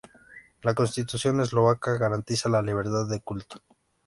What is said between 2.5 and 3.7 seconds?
libertad de culto.